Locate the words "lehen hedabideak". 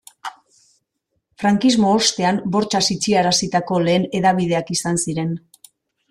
3.89-4.71